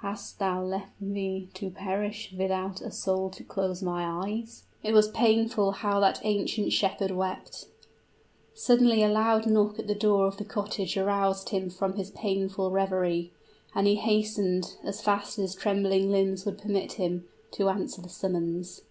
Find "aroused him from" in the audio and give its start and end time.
10.96-11.94